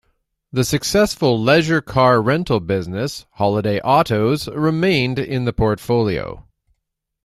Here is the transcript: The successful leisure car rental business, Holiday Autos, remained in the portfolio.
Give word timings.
The 0.51 0.63
successful 0.63 1.39
leisure 1.39 1.79
car 1.79 2.23
rental 2.23 2.59
business, 2.59 3.27
Holiday 3.33 3.79
Autos, 3.81 4.47
remained 4.47 5.19
in 5.19 5.45
the 5.45 5.53
portfolio. 5.53 6.43